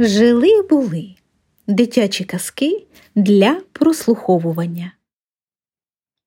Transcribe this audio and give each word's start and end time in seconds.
Жили 0.00 0.62
були 0.62 1.14
дитячі 1.66 2.24
казки 2.24 2.86
для 3.14 3.60
прослуховування. 3.72 4.92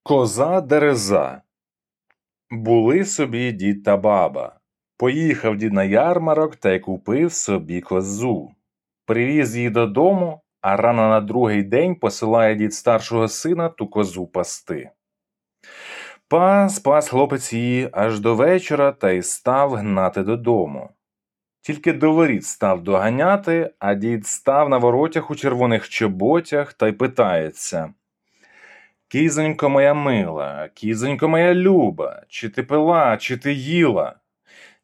Коза 0.04 0.62
дереза. 0.62 1.42
Були 2.49 3.05
собі 3.05 3.51
дід 3.51 3.83
та 3.83 3.97
баба. 3.97 4.60
Поїхав 4.97 5.58
дід 5.58 5.73
на 5.73 5.83
ярмарок 5.83 6.55
та 6.55 6.72
й 6.72 6.79
купив 6.79 7.33
собі 7.33 7.81
козу. 7.81 8.51
Привіз 9.05 9.55
її 9.55 9.69
додому, 9.69 10.42
а 10.62 10.78
рано 10.78 11.10
на 11.10 11.22
другий 11.22 11.63
день 11.63 11.96
посилає 11.96 12.56
дід 12.56 12.74
старшого 12.74 13.28
сина 13.28 13.69
ту 13.69 13.88
козу 13.88 14.28
пасти. 14.28 14.90
Пас 16.27 16.80
пас 16.80 17.10
хлопець 17.10 17.54
її 17.54 17.90
аж 17.91 18.20
до 18.20 18.35
вечора 18.35 18.91
та 18.91 19.12
й 19.12 19.22
став 19.22 19.74
гнати 19.74 20.24
додому. 20.24 20.90
Тільки 21.62 21.94
до 21.94 22.14
воріт 22.14 22.46
став 22.46 22.84
доганяти, 22.84 23.74
а 23.80 23.94
дід 23.94 24.28
став 24.28 24.70
на 24.70 24.78
воротях 24.78 25.32
у 25.32 25.36
червоних 25.36 25.90
чоботях 25.90 26.74
та 26.74 26.88
й 26.88 26.92
питається. 26.92 27.94
Кізонько 29.08 29.70
моя 29.70 29.94
мила, 29.94 30.70
кізонько 30.74 31.28
моя 31.28 31.54
люба, 31.54 32.24
чи 32.28 32.50
ти 32.50 32.64
пила, 32.64 33.18
чи 33.18 33.38
ти 33.38 33.54
їла? 33.54 34.16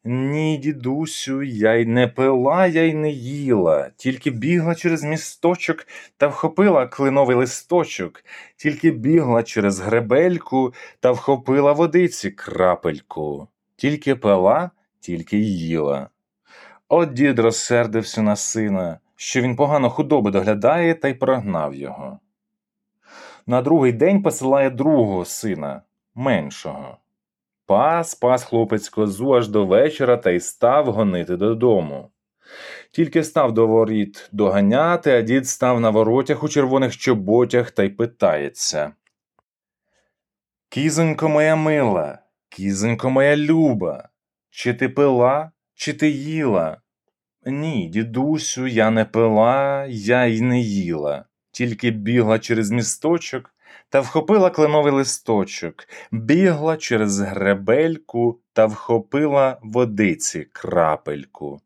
Ні, 0.04 0.58
дідусю, 0.58 1.42
я 1.42 1.74
й 1.74 1.86
не 1.86 2.08
пила, 2.08 2.66
я 2.66 2.82
й 2.82 2.94
не 2.94 3.10
їла, 3.10 3.90
тільки 3.96 4.30
бігла 4.30 4.74
через 4.74 5.04
місточок 5.04 5.86
та 6.16 6.26
вхопила 6.26 6.86
клиновий 6.86 7.36
листочок, 7.36 8.24
тільки 8.56 8.90
бігла 8.90 9.42
через 9.42 9.80
гребельку 9.80 10.74
та 11.00 11.12
вхопила 11.12 11.72
водиці 11.72 12.30
крапельку, 12.30 13.48
тільки 13.76 14.14
пила, 14.14 14.70
тільки 15.00 15.38
їла. 15.38 16.08
От 16.88 17.12
дід 17.12 17.38
розсердився 17.38 18.22
на 18.22 18.36
сина, 18.36 19.00
що 19.16 19.40
він 19.40 19.56
погано 19.56 19.90
худоби 19.90 20.30
доглядає 20.30 20.94
та 20.94 21.08
й 21.08 21.14
прогнав 21.14 21.74
його. 21.74 22.18
На 23.46 23.62
другий 23.62 23.92
день 23.92 24.22
посилає 24.22 24.70
другого 24.70 25.24
сина, 25.24 25.82
меншого. 26.14 26.98
Пас 27.66 28.14
пас 28.14 28.44
хлопець 28.44 28.88
козу 28.88 29.34
аж 29.34 29.48
до 29.48 29.66
вечора 29.66 30.16
та 30.16 30.30
й 30.30 30.40
став 30.40 30.92
гонити 30.92 31.36
додому. 31.36 32.10
Тільки 32.90 33.24
став 33.24 33.52
до 33.52 33.66
воріт 33.66 34.28
доганяти, 34.32 35.10
а 35.10 35.22
дід 35.22 35.48
став 35.48 35.80
на 35.80 35.90
воротях 35.90 36.42
у 36.42 36.48
червоних 36.48 36.96
чоботях 36.96 37.70
та 37.70 37.82
й 37.82 37.88
питається. 37.88 38.92
Кізонько 40.68 41.28
моя 41.28 41.56
мила, 41.56 42.18
кізонько 42.48 43.10
моя 43.10 43.36
люба, 43.36 44.08
чи 44.50 44.74
ти 44.74 44.88
пила, 44.88 45.50
чи 45.78 45.92
ти 45.92 46.08
їла? 46.10 46.80
Ні, 47.46 47.88
дідусю, 47.88 48.66
я 48.66 48.90
не 48.90 49.04
пила, 49.04 49.86
я 49.88 50.24
й 50.24 50.40
не 50.40 50.60
їла, 50.60 51.24
тільки 51.50 51.90
бігла 51.90 52.38
через 52.38 52.70
місточок 52.70 53.54
та 53.88 54.00
вхопила 54.00 54.50
кленовий 54.50 54.92
листочок, 54.92 55.88
бігла 56.10 56.76
через 56.76 57.20
гребельку 57.20 58.40
та 58.52 58.66
вхопила 58.66 59.58
водиці 59.62 60.46
крапельку, 60.52 61.60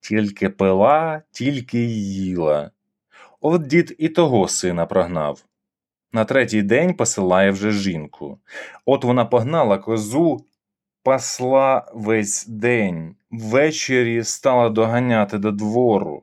тільки 0.00 0.48
пила, 0.48 1.22
тільки 1.30 1.78
їла. 1.84 2.70
От 3.40 3.66
дід 3.66 3.94
і 3.98 4.08
того 4.08 4.48
сина 4.48 4.86
прогнав. 4.86 5.44
На 6.12 6.24
третій 6.24 6.62
день 6.62 6.94
посилає 6.94 7.50
вже 7.50 7.70
жінку. 7.70 8.38
От 8.86 9.04
вона 9.04 9.24
погнала 9.24 9.78
козу, 9.78 10.44
пасла 11.02 11.90
весь 11.94 12.46
день, 12.46 13.16
ввечері 13.30 14.24
стала 14.24 14.68
доганяти 14.68 15.38
до 15.38 15.50
двору. 15.50 16.22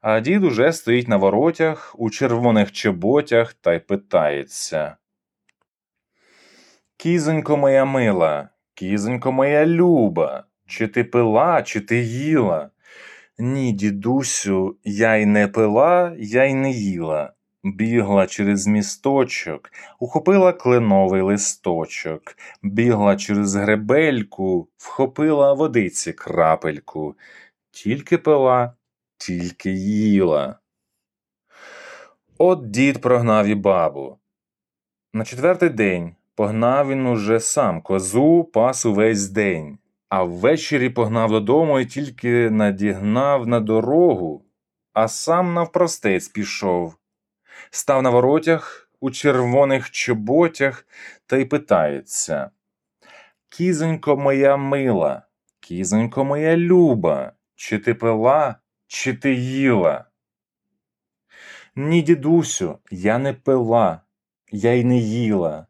А 0.00 0.20
дід 0.20 0.44
уже 0.44 0.72
стоїть 0.72 1.08
на 1.08 1.16
воротях 1.16 1.94
у 1.98 2.10
червоних 2.10 2.72
чоботях 2.72 3.54
та 3.54 3.74
й 3.74 3.78
питається. 3.78 4.96
Кізонько 6.96 7.56
моя 7.56 7.84
мила, 7.84 8.48
кізонько 8.74 9.32
моя 9.32 9.66
люба, 9.66 10.44
чи 10.66 10.88
ти 10.88 11.04
пила, 11.04 11.62
чи 11.62 11.80
ти 11.80 11.96
їла? 11.96 12.70
Ні, 13.38 13.72
дідусю, 13.72 14.76
я 14.84 15.16
й 15.16 15.26
не 15.26 15.48
пила, 15.48 16.14
я 16.18 16.44
й 16.44 16.54
не 16.54 16.70
їла. 16.70 17.32
Бігла 17.64 18.26
через 18.26 18.66
місточок, 18.66 19.70
ухопила 19.98 20.52
кленовий 20.52 21.22
листочок, 21.22 22.36
бігла 22.62 23.16
через 23.16 23.54
гребельку, 23.54 24.68
вхопила 24.76 25.52
водиці 25.52 26.12
крапельку, 26.12 27.16
тільки 27.70 28.18
пила, 28.18 28.72
тільки 29.18 29.70
їла. 29.72 30.58
От 32.38 32.70
дід 32.70 33.00
прогнав 33.00 33.46
і 33.46 33.54
бабу. 33.54 34.18
На 35.12 35.24
четвертий 35.24 35.68
день 35.68 36.14
погнав 36.34 36.88
він 36.88 37.06
уже 37.06 37.40
сам 37.40 37.82
козу 37.82 38.44
пас 38.44 38.86
увесь 38.86 39.28
день, 39.28 39.78
а 40.08 40.22
ввечері 40.22 40.90
погнав 40.90 41.30
додому 41.30 41.80
і 41.80 41.86
тільки 41.86 42.50
надігнав 42.50 43.46
на 43.46 43.60
дорогу, 43.60 44.44
а 44.92 45.08
сам 45.08 45.54
навпростець 45.54 46.28
пішов. 46.28 46.96
Став 47.74 48.02
на 48.02 48.10
воротях 48.10 48.88
у 49.00 49.10
червоних 49.10 49.90
чоботях 49.90 50.86
та 51.26 51.36
й 51.36 51.44
питається 51.44 52.50
Кізонько 53.48 54.16
моя 54.16 54.56
мила, 54.56 55.22
кізонько 55.60 56.24
моя 56.24 56.56
люба, 56.56 57.32
чи 57.54 57.78
ти 57.78 57.94
пила, 57.94 58.56
чи 58.86 59.14
ти 59.14 59.34
їла? 59.34 60.04
Ні, 61.76 62.02
дідусю, 62.02 62.78
я 62.90 63.18
не 63.18 63.32
пила, 63.32 64.00
я 64.52 64.72
й 64.72 64.84
не 64.84 64.96
їла. 64.98 65.66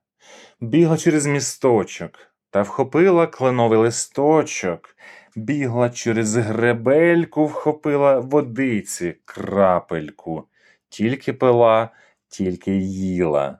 Бігла 0.61 0.97
через 0.97 1.27
місточок 1.27 2.19
та 2.51 2.63
вхопила 2.63 3.27
кленовий 3.27 3.79
листочок, 3.79 4.97
бігла 5.37 5.91
через 5.91 6.37
гребельку, 6.37 7.47
вхопила 7.47 8.19
водиці 8.19 9.17
крапельку, 9.25 10.49
тільки 10.95 11.33
пила, 11.33 11.89
тільки 12.29 12.77
їла. 12.77 13.59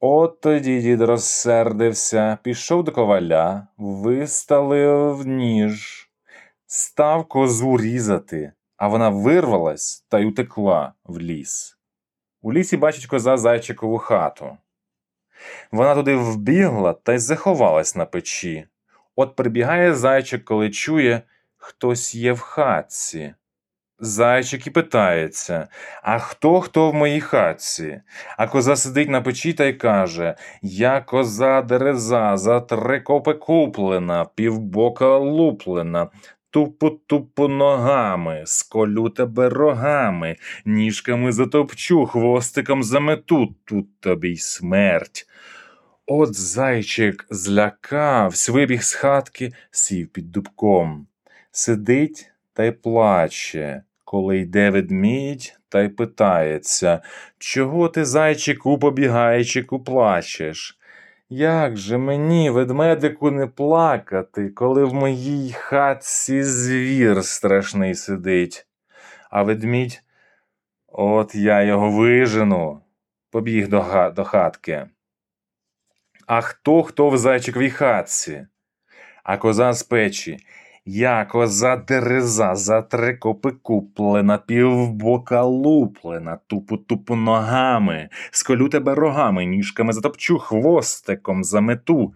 От 0.00 0.40
тоді 0.40 0.80
дід 0.80 1.00
розсердився, 1.00 2.38
пішов 2.42 2.84
до 2.84 2.92
коваля, 2.92 3.66
виставив 3.76 5.26
ніж, 5.26 6.10
став 6.66 7.24
козу 7.24 7.76
різати, 7.76 8.52
а 8.76 8.88
вона 8.88 9.08
вирвалась 9.08 10.06
та 10.08 10.18
й 10.18 10.26
утекла 10.26 10.92
в 11.04 11.18
ліс. 11.18 11.78
У 12.42 12.52
лісі 12.52 12.76
бачить 12.76 13.06
коза 13.06 13.36
зайчикову 13.36 13.98
хату. 13.98 14.56
Вона 15.72 15.94
туди 15.94 16.16
вбігла 16.16 16.92
та 16.92 17.12
й 17.12 17.18
заховалась 17.18 17.96
на 17.96 18.06
печі. 18.06 18.66
От 19.16 19.36
прибігає 19.36 19.94
зайчик, 19.94 20.44
коли 20.44 20.70
чує, 20.70 21.22
хтось 21.56 22.14
є 22.14 22.32
в 22.32 22.40
хатці. 22.40 23.34
Зайчик 23.98 24.66
і 24.66 24.70
питається 24.70 25.68
А 26.02 26.18
хто 26.18 26.60
хто 26.60 26.90
в 26.90 26.94
моїй 26.94 27.20
хатці? 27.20 28.00
А 28.36 28.46
коза 28.46 28.76
сидить 28.76 29.08
на 29.08 29.20
печі 29.20 29.52
та 29.52 29.64
й 29.64 29.72
каже 29.72 30.34
Я 30.62 31.00
коза 31.00 31.62
дереза, 31.62 32.36
за 32.36 32.60
три 32.60 33.00
копи 33.00 33.34
куплена, 33.34 34.24
півбока 34.34 35.16
луплена, 35.16 36.08
тупо 36.50 36.90
тупо 36.90 37.48
ногами, 37.48 38.42
сколю 38.46 39.08
тебе 39.08 39.48
рогами, 39.48 40.36
ніжками 40.64 41.32
затопчу, 41.32 42.06
хвостиком 42.06 42.82
замету, 42.82 43.54
тут 43.64 44.00
тобі 44.00 44.30
й 44.30 44.36
смерть. 44.36 45.26
От 46.06 46.34
зайчик 46.34 47.26
злякавсь, 47.30 48.48
вибіг 48.48 48.82
з 48.82 48.94
хатки, 48.94 49.52
сів 49.70 50.08
під 50.08 50.32
дубком. 50.32 51.06
Сидить 51.50 52.30
та 52.52 52.64
й 52.64 52.70
плаче, 52.70 53.82
коли 54.06 54.38
йде 54.38 54.70
ведмідь 54.70 55.58
та 55.68 55.82
й 55.82 55.88
питається 55.88 57.02
Чого 57.38 57.88
ти, 57.88 58.04
зайчику, 58.04 58.78
побігайчику, 58.78 59.80
плачеш? 59.80 60.78
Як 61.28 61.76
же 61.76 61.98
мені, 61.98 62.50
ведмедику, 62.50 63.30
не 63.30 63.46
плакати, 63.46 64.48
коли 64.48 64.84
в 64.84 64.94
моїй 64.94 65.52
хатці 65.52 66.42
звір 66.42 67.24
страшний 67.24 67.94
сидить? 67.94 68.66
А 69.30 69.42
ведмідь, 69.42 70.02
от 70.86 71.34
я 71.34 71.62
його 71.62 71.90
вижену, 71.90 72.80
побіг 73.30 73.68
до, 73.68 74.12
до 74.16 74.24
хатки. 74.24 74.86
А 76.26 76.40
хто 76.40 76.82
хто 76.82 77.08
в 77.08 77.18
зайчиковій 77.18 77.70
хатці? 77.70 78.46
А 79.24 79.36
коза 79.36 79.72
з 79.72 79.82
печі. 79.82 80.38
Я 80.88 81.24
коза 81.24 81.76
дереза, 81.76 82.54
за 82.54 82.82
три 82.82 83.16
копи 83.16 83.50
куплена, 83.50 84.38
півбока 84.38 85.42
луплена, 85.42 86.38
тупу 86.46 86.76
тупу 86.76 87.16
ногами, 87.16 88.08
сколю 88.30 88.68
тебе 88.68 88.94
рогами, 88.94 89.44
ніжками 89.44 89.92
затопчу 89.92 90.38
хвостиком 90.38 91.44
замету. 91.44 92.14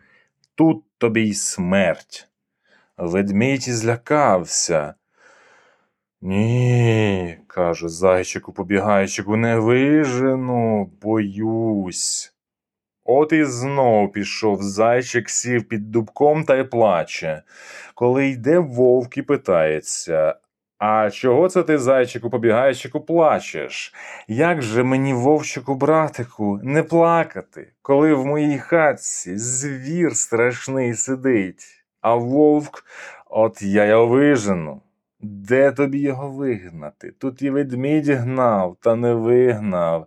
Тут 0.54 0.84
тобі 0.98 1.22
й 1.22 1.34
смерть. 1.34 2.28
Ведмідь 2.96 3.62
злякався. 3.62 4.94
Ні, 6.20 7.38
каже 7.46 7.88
зайчику 7.88 8.52
побігайчику, 8.52 9.36
не 9.36 9.58
вижену, 9.58 10.90
боюсь. 11.02 12.34
От 13.12 13.32
і 13.32 13.44
знов 13.44 14.12
пішов 14.12 14.62
зайчик, 14.62 15.30
сів 15.30 15.68
під 15.68 15.90
дубком 15.90 16.44
та 16.44 16.56
й 16.56 16.64
плаче. 16.64 17.42
Коли 17.94 18.28
йде 18.28 18.58
вовк 18.58 19.16
і 19.16 19.22
питається 19.22 20.34
А 20.78 21.10
чого 21.10 21.48
це 21.48 21.62
ти, 21.62 21.78
зайчику 21.78 22.30
побігайчику, 22.30 23.00
плачеш? 23.00 23.94
Як 24.28 24.62
же 24.62 24.82
мені, 24.82 25.14
вовчику, 25.14 25.74
братику, 25.74 26.60
не 26.62 26.82
плакати, 26.82 27.72
коли 27.82 28.14
в 28.14 28.26
моїй 28.26 28.58
хатці 28.58 29.38
звір 29.38 30.16
страшний 30.16 30.94
сидить, 30.94 31.84
а 32.00 32.14
вовк, 32.14 32.84
от 33.26 33.62
я 33.62 33.84
й 33.84 34.06
вижену. 34.06 34.80
Де 35.20 35.72
тобі 35.72 35.98
його 35.98 36.30
вигнати? 36.30 37.12
Тут 37.18 37.42
і 37.42 37.50
ведмідь 37.50 38.08
гнав, 38.08 38.76
та 38.80 38.94
не 38.94 39.14
вигнав. 39.14 40.06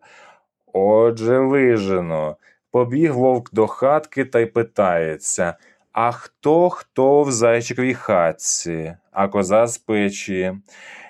Отже, 0.74 1.40
вижено. 1.40 2.38
Побіг 2.74 3.14
вовк 3.14 3.54
до 3.54 3.68
хатки 3.68 4.26
та 4.26 4.40
й 4.40 4.46
питається 4.46 5.56
А 5.92 6.12
хто 6.12 6.70
хто 6.70 7.22
в 7.22 7.32
зайчиковій 7.32 7.94
хатці, 7.94 8.96
а 9.12 9.28
коза 9.28 9.68
з 9.68 9.78
печі? 9.78 10.54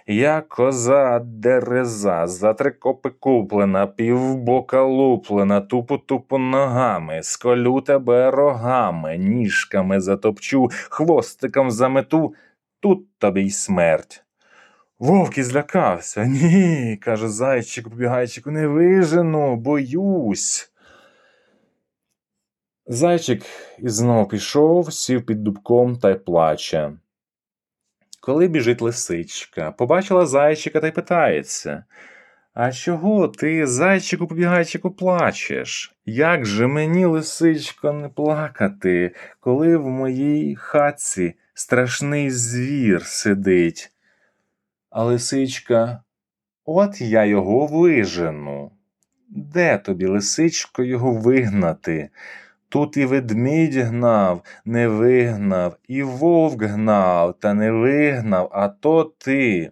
Я 0.08 0.42
коза 0.42 1.20
дереза, 1.20 2.28
за 2.28 2.54
три 2.54 2.72
копи 2.72 3.10
куплена, 3.10 3.88
півбока 3.88 4.82
луплена, 4.84 5.62
тупо 5.62 5.98
тупо 5.98 6.38
ногами, 6.38 7.20
сколю 7.24 7.82
тебе 7.82 8.32
рогами, 8.32 9.18
ніжками 9.18 10.00
затопчу, 10.00 10.70
хвостиком 10.90 11.72
замету, 11.72 12.34
тут 12.80 13.18
тобі 13.18 13.42
й 13.42 13.52
смерть. 13.52 14.24
Вовк 15.00 15.38
і 15.38 15.44
злякався. 15.44 16.26
Ні, 16.26 16.98
каже 17.02 17.28
зайчик, 17.30 17.90
побігайчику, 17.90 18.52
не 18.52 18.68
вижену, 18.68 19.56
боюсь. 19.56 20.73
Зайчик 22.94 23.44
і 23.80 23.90
знов 23.90 24.30
пішов, 24.30 24.94
сів 24.94 25.26
під 25.26 25.44
дубком 25.44 25.98
та 25.98 26.12
й 26.12 26.16
плаче. 26.16 26.92
Коли 28.22 28.48
біжить 28.48 28.82
лисичка, 28.82 29.72
побачила 29.72 30.26
зайчика 30.26 30.80
та 30.80 30.88
й 30.88 30.92
питається 30.92 31.84
А 32.54 32.72
чого 32.72 33.28
ти, 33.28 33.68
зайчику 33.68 34.28
побігайчику, 34.28 34.92
плачеш? 34.92 35.96
Як 36.06 36.46
же 36.46 36.68
мені, 36.68 37.06
лисичко, 37.06 37.94
не 37.94 38.10
плакати, 38.10 39.16
коли 39.40 39.78
в 39.78 39.88
моїй 39.88 40.56
хатці 40.56 41.34
страшний 41.54 42.32
звір 42.32 43.06
сидить? 43.06 43.92
А 44.90 45.04
лисичка, 45.04 46.04
от 46.66 47.02
я 47.02 47.26
його 47.26 47.68
вижену. 47.68 48.72
Де 49.30 49.78
тобі, 49.78 50.06
лисичко, 50.06 50.84
його 50.84 51.12
вигнати? 51.12 52.10
Тут 52.74 52.98
і 52.98 53.06
ведмідь 53.06 53.76
гнав, 53.76 54.44
не 54.66 54.88
вигнав, 54.88 55.78
і 55.88 56.04
вовк 56.04 56.64
гнав, 56.64 57.40
та 57.40 57.54
не 57.54 57.72
вигнав, 57.72 58.50
а 58.52 58.68
то 58.68 59.04
ти. 59.04 59.72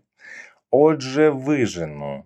Отже, 0.72 1.30
вижену. 1.30 2.24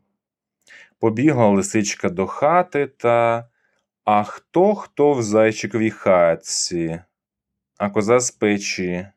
Побігла 0.99 1.47
лисичка 1.47 2.09
до 2.09 2.27
хати 2.27 2.87
та. 2.87 3.49
А 4.03 4.23
хто 4.23 4.75
хто 4.75 5.13
в 5.13 5.23
зайчиковій 5.23 5.89
хатці, 5.89 7.01
а 7.77 7.89
коза 7.89 8.19
з 8.19 8.31
печі. 8.31 9.07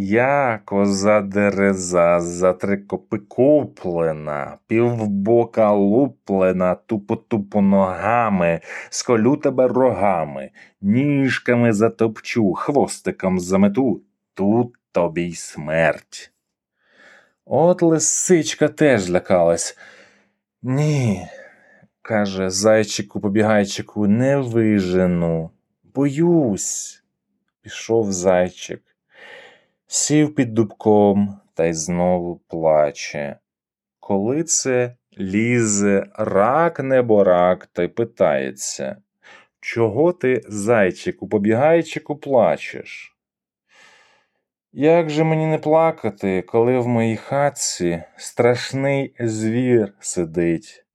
Я 0.00 0.60
коза 0.64 1.20
дереза, 1.20 2.20
за 2.20 2.52
три 2.52 2.76
копи 2.76 3.18
куплена, 3.18 4.58
півбока 4.66 5.72
луплена, 5.72 6.74
тупо 6.74 7.16
тупо 7.16 7.60
ногами, 7.60 8.60
сколю 8.90 9.36
тебе 9.36 9.68
рогами, 9.68 10.50
ніжками 10.80 11.72
затопчу, 11.72 12.54
хвостиком 12.54 13.40
замету, 13.40 14.02
тут 14.34 14.76
тобі 14.92 15.22
й 15.22 15.34
смерть. 15.34 16.32
От 17.44 17.82
лисичка 17.82 18.68
теж 18.68 19.02
злякалась. 19.02 19.78
Ні, 20.62 21.26
каже 22.02 22.50
зайчику 22.50 23.20
побігайчику, 23.20 24.06
не 24.06 24.36
вижену, 24.36 25.50
боюсь. 25.82 27.02
Пішов 27.62 28.12
зайчик 28.12 28.82
сів 29.88 30.34
під 30.34 30.54
дубком 30.54 31.40
та 31.54 31.66
й 31.66 31.72
знову 31.72 32.40
плаче. 32.48 33.38
Коли 34.00 34.42
це 34.44 34.96
лізе 35.18 36.06
рак 36.14 36.80
неборак 36.80 37.66
та 37.66 37.82
й 37.82 37.88
питається, 37.88 38.96
чого 39.60 40.12
ти, 40.12 40.42
зайчику, 40.48 41.28
побігайчику, 41.28 42.16
плачеш? 42.16 43.16
Як 44.72 45.10
же 45.10 45.24
мені 45.24 45.46
не 45.46 45.58
плакати, 45.58 46.42
коли 46.42 46.78
в 46.78 46.88
моїй 46.88 47.16
хатці 47.16 48.02
страшний 48.16 49.14
звір 49.20 49.94
сидить, 50.00 50.86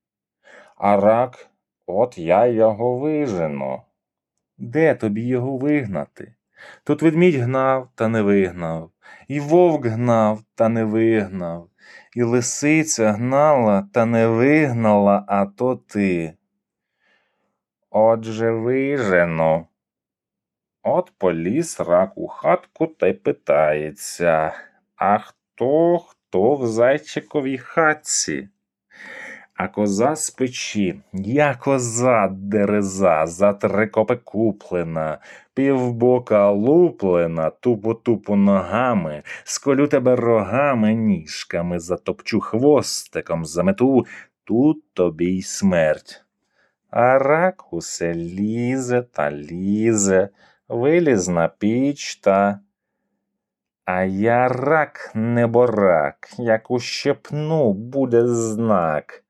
а 0.77 0.97
рак, 0.97 1.49
от 1.85 2.17
я 2.17 2.45
його 2.47 2.97
вижену. 2.97 3.81
Де 4.57 4.95
тобі 4.95 5.21
його 5.21 5.57
вигнати? 5.57 6.35
Тут 6.83 7.01
ведмідь 7.01 7.35
гнав 7.35 7.89
та 7.95 8.07
не 8.07 8.21
вигнав, 8.21 8.91
і 9.27 9.39
вовк 9.39 9.85
гнав 9.85 10.43
та 10.55 10.69
не 10.69 10.83
вигнав, 10.83 11.69
і 12.15 12.23
лисиця 12.23 13.11
гнала 13.11 13.89
та 13.93 14.05
не 14.05 14.27
вигнала, 14.27 15.25
а 15.27 15.45
то 15.45 15.75
ти. 15.75 16.33
Отже 17.89 18.51
вижено. 18.51 19.67
От 20.83 21.11
поліз 21.17 21.79
рак 21.79 22.17
у 22.17 22.27
хатку 22.27 22.87
та 22.87 23.07
й 23.07 23.13
питається 23.13 24.53
А 24.95 25.17
хто 25.17 25.97
хто 25.97 26.55
в 26.55 26.67
зайчиковій 26.67 27.57
хатці? 27.57 28.49
А 29.55 29.67
коза 29.67 30.15
з 30.15 30.29
печі, 30.29 31.01
я 31.13 31.55
коза 31.55 32.27
дереза, 32.31 33.25
за 33.25 33.53
три 33.53 33.87
копи 33.87 34.15
куплена, 34.15 35.17
півбока 35.53 36.51
луплена, 36.51 37.49
тупо 37.49 37.93
тупо 37.93 38.35
ногами, 38.35 39.23
сколю 39.43 39.87
тебе 39.87 40.15
рогами, 40.15 40.93
ніжками, 40.93 41.79
затопчу 41.79 42.39
хвостиком, 42.39 43.45
замету, 43.45 44.05
тут 44.43 44.83
тобі 44.93 45.25
й 45.25 45.41
смерть. 45.41 46.25
А 46.89 47.19
рак 47.19 47.73
усе 47.73 48.13
лізе 48.13 49.01
та 49.01 49.31
лізе, 49.31 50.29
виліз 50.67 51.27
на 51.27 51.47
піч 51.47 52.15
та. 52.15 52.59
А 53.85 54.03
я 54.03 54.47
рак 54.47 55.11
неборак, 55.15 56.29
як 56.37 56.71
ущепну 56.71 57.73
буде 57.73 58.27
знак 58.27 59.23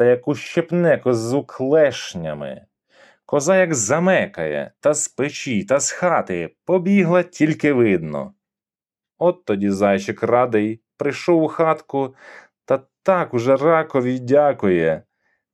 та 0.00 0.06
як 0.06 0.28
ущипне 0.28 0.98
козу 0.98 1.44
клешнями. 1.44 2.66
Коза 3.26 3.56
як 3.56 3.74
замекає, 3.74 4.72
та 4.80 4.94
з 4.94 5.08
печі, 5.08 5.64
та 5.64 5.80
з 5.80 5.90
хати 5.90 6.56
побігла 6.64 7.22
тільки 7.22 7.72
видно. 7.72 8.34
От 9.18 9.44
тоді 9.44 9.70
зайчик 9.70 10.22
радий 10.22 10.82
прийшов 10.96 11.42
у 11.42 11.48
хатку 11.48 12.14
та 12.64 12.80
так 13.02 13.34
уже 13.34 13.56
ракові 13.56 14.18
дякує, 14.18 15.02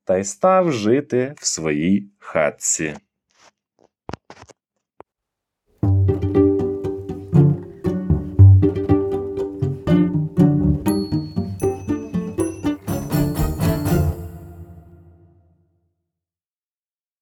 та 0.03 0.17
й 0.17 0.23
став 0.23 0.71
жити 0.71 1.35
в 1.37 1.45
своїй 1.45 2.11
хатці. 2.19 2.95